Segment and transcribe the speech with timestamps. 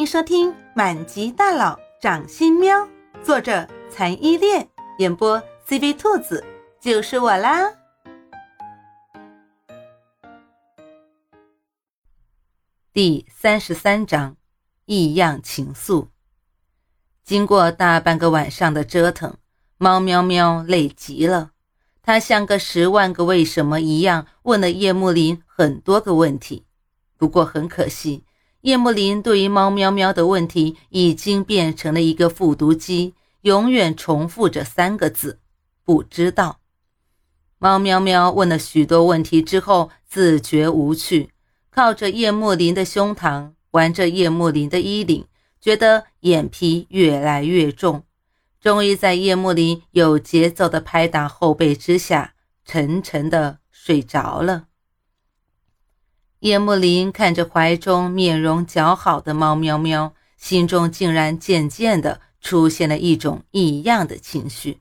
[0.00, 2.74] 欢迎收听《满级大佬掌心喵》，
[3.22, 4.66] 作者残依恋，
[4.96, 5.38] 演播
[5.68, 6.42] CV 兔子，
[6.80, 7.70] 就是我啦。
[12.94, 14.38] 第三十三章，
[14.86, 16.08] 异样情愫。
[17.22, 19.36] 经过大半个晚上的折腾，
[19.76, 21.50] 猫喵喵累极了，
[22.00, 26.64] 它像个十万个为什么一样，问了叶幕林很多个问题。
[27.18, 28.24] 不过很可惜。
[28.62, 35.38] 叶幕林对于猫喵喵的问题已经变成了一个复读机，永远重复着三个字：
[35.82, 36.58] 不知道。
[37.58, 41.30] 猫喵喵问了许多问题之后，自觉无趣，
[41.70, 45.24] 靠着叶幕林的胸膛，玩着叶幕林的衣领，
[45.58, 48.04] 觉得眼皮越来越重，
[48.60, 52.34] 终于在叶幕林有节奏的拍打后背之下，
[52.66, 54.66] 沉沉的睡着了。
[56.40, 64.78] 叶幕林看着怀中面容姣好的猫喵喵，心中竟然渐渐地出现了一种异样的情绪。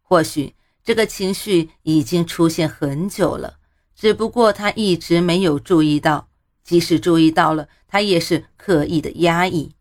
[0.00, 3.56] 或许这个情绪已经出现很久了，
[3.94, 6.28] 只不过他一直没有注意到。
[6.62, 9.72] 即使注意到了，他也是刻意的压抑。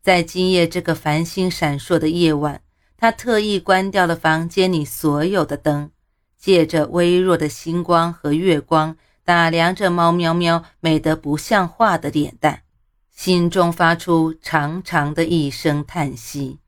[0.00, 2.62] 在今夜这个繁星闪烁的夜晚，
[2.96, 5.90] 他特意关掉了房间里所有的灯，
[6.38, 8.96] 借着微弱的星光和月光。
[9.24, 12.62] 打量着猫喵喵美得不像话的脸蛋，
[13.10, 16.58] 心中发出长长的一声叹息。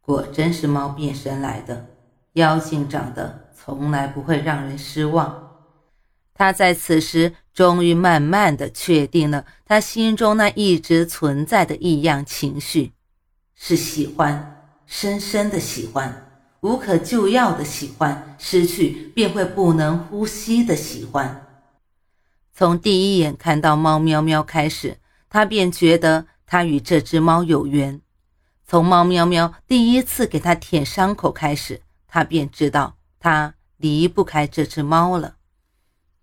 [0.00, 1.86] 果真是猫变身来的，
[2.34, 5.50] 妖精长得从来不会让人失望。
[6.34, 12.92] 他在此时终于慢慢的确定了他心中那一直存在的异样情绪，
[13.54, 16.33] 是喜欢，深深的喜欢。
[16.64, 21.46] 无可救药的喜欢，失去便会不能呼吸的喜欢。
[22.54, 24.96] 从第一眼看到猫喵喵开始，
[25.28, 28.00] 他便觉得他与这只猫有缘。
[28.66, 35.36] 从猫喵喵第一次给他舔伤口开始，他便知道他离不开这只猫了。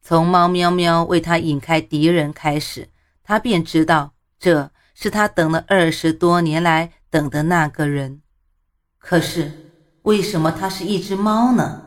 [0.01, 2.90] 从猫喵喵为他引开敌人开始，
[3.24, 8.24] 他便知道这是他等了二十多年来等的那个人。
[8.97, 9.68] 可是。
[10.03, 11.81] 为什么它是一只猫呢？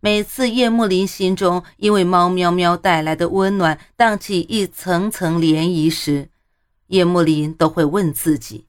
[0.00, 6.28] 每次叶幕林心中因为猫喵喵带来的温暖荡起一层层涟漪时，
[6.86, 8.66] 叶幕林都会问自己：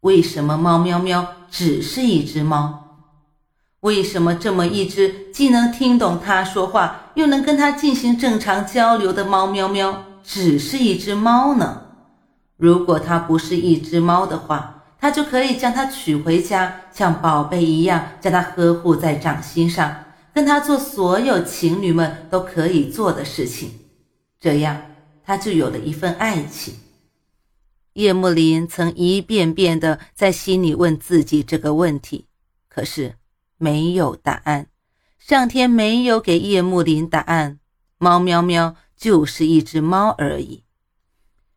[0.00, 2.86] 为什么猫喵喵只是一只猫？
[3.80, 11.82] 为什么这么一只既能听懂他说话，又能跟他进行正常交流的猫喵喵只是一只猫呢？
[12.56, 23.70] 如果它不是一只猫的话，他就可以将她娶回家，像宝贝一样将她呵护在掌心上，跟她做所有情侣们都可以做的事情，
[24.38, 24.82] 这样
[25.24, 26.74] 他就有了一份爱情。
[27.94, 32.26] 叶幕林曾一遍遍的在心里问自己这个问题，
[32.68, 33.14] 可是
[33.56, 34.66] 没有答案，
[35.18, 37.58] 上天没有给叶幕林答案。
[37.98, 40.64] 猫喵喵就是一只猫而已。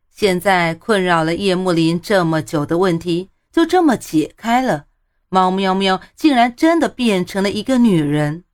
[0.09, 3.29] 现在困扰了叶幕林这么久的问题。
[3.53, 4.87] 就这么解开了，
[5.29, 8.45] 猫喵喵竟然真的变成了一个女人，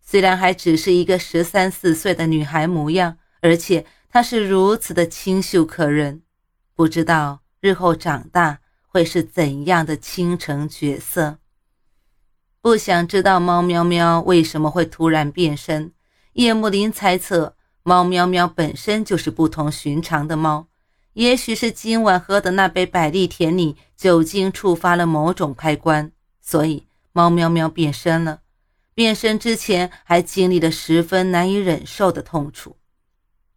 [0.00, 6.22] 虽然还只是一个十三四岁的女孩模样，而且她是如此的清秀可人，
[6.74, 11.36] 不知道日后长大会是怎样的倾城角色。
[12.62, 15.92] 不想知道猫喵喵为什么会突然变身，
[16.32, 20.67] 叶幕林猜测猫喵喵本身就是不同寻常的猫。
[21.18, 28.42] 也许是今晚喝的那杯百利甜里酒精触发了某种开关，所以猫喵喵变身了。
[28.94, 32.76] 变身之前还经历了十分难以忍受的痛楚。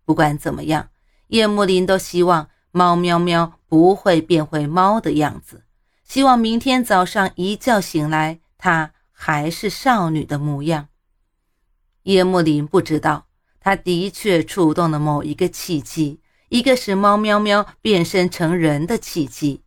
[0.06, 0.90] 不管怎么样，
[1.28, 5.64] 叶幕林都希望猫喵喵不会变回猫的样子，
[6.04, 10.88] 希望明天早上一觉醒来，它还是少女的模样。
[12.02, 13.28] 叶幕林不知道，
[13.60, 16.22] 他的确触动了某一个契机。
[16.52, 19.62] 一个是猫喵喵变身成人的契机，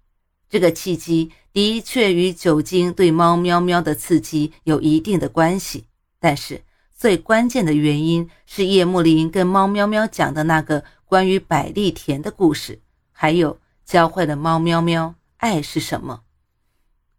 [0.50, 5.86] 这个契机的确与酒精对猫喵喵的刺激有一定的关系。
[6.20, 6.62] 但是
[6.94, 12.82] 最关键的原因是叶幕林跟猫喵喵讲的那个关于百利甜的故事，
[13.12, 16.24] 还有教会了猫喵喵爱是什么。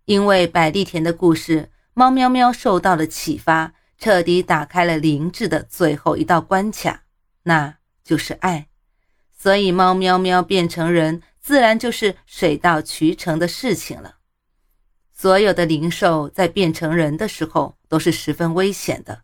[0.06, 7.06] 因为百利甜的故事，猫喵喵受到了启发，彻底打开了灵智的最后一道关卡，
[7.42, 8.68] 那就是爱。
[9.38, 14.16] 所以，猫喵喵变成人，自然就是水到渠成的事情了。
[15.12, 19.22] 所有的灵兽在变成人的时候都是十分危险的，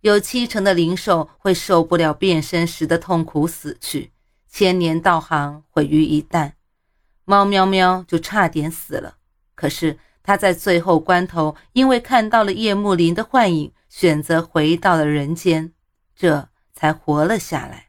[0.00, 4.12] 有七成的灵兽会受不了变身时的痛苦死去，
[4.48, 6.52] 千年道行毁于一旦。
[7.24, 9.16] 猫喵喵就差点死了。
[9.54, 15.72] 可是他在最后关头，因为看到了叶幕林的幻影，选择回到了人间，
[16.16, 17.87] 这才活了下来。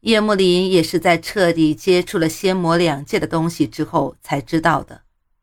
[0.00, 5.02] 叶幕林也是在彻底接触了仙魔两界的东西之后才知道的。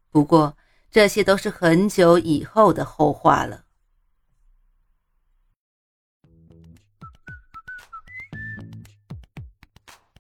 [0.10, 0.56] 不过
[0.90, 3.64] 这些都是很久以后的后话了。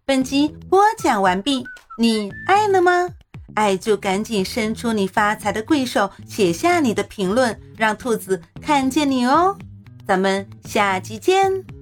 [0.04, 1.66] 本集播讲完毕，
[1.98, 3.10] 你爱了吗？
[3.56, 9.58] 爱就赶紧伸出你发财的贵手，写下你的评论，让兔子看见你哦。
[10.06, 11.75] 咱们下集见。